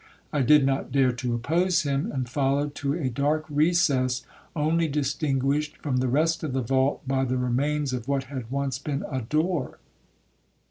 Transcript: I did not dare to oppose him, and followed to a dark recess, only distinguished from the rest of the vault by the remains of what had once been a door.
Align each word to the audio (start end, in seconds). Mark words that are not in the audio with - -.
I 0.33 0.41
did 0.41 0.65
not 0.65 0.91
dare 0.91 1.11
to 1.11 1.35
oppose 1.35 1.83
him, 1.83 2.11
and 2.11 2.27
followed 2.27 2.73
to 2.73 2.95
a 2.95 3.07
dark 3.07 3.45
recess, 3.47 4.25
only 4.55 4.87
distinguished 4.87 5.77
from 5.77 5.97
the 5.97 6.07
rest 6.07 6.43
of 6.43 6.53
the 6.53 6.63
vault 6.63 7.07
by 7.07 7.23
the 7.23 7.37
remains 7.37 7.93
of 7.93 8.07
what 8.07 8.23
had 8.23 8.49
once 8.49 8.79
been 8.79 9.03
a 9.11 9.21
door. 9.21 9.77